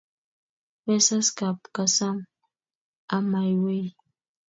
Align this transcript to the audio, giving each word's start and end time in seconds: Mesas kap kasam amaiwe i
Mesas 0.85 1.27
kap 1.37 1.57
kasam 1.75 2.17
amaiwe 3.15 3.71
i 3.85 3.89